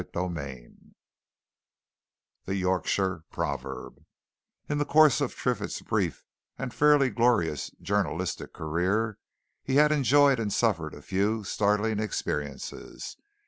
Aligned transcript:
CHAPTER 0.03 0.19
XXXII 0.33 0.77
THE 2.45 2.55
YORKSHIRE 2.55 3.25
PROVERB 3.31 4.03
In 4.67 4.79
the 4.79 4.85
course 4.85 5.21
of 5.21 5.35
Triffitt's 5.35 5.83
brief 5.83 6.25
and 6.57 6.73
fairly 6.73 7.11
glorious 7.11 7.69
journalistic 7.79 8.51
career, 8.51 9.19
he 9.61 9.75
had 9.75 9.91
enjoyed 9.91 10.39
and 10.39 10.51
suffered 10.51 10.95
a 10.95 11.03
few 11.03 11.43
startling 11.43 11.99
experiences. 11.99 13.15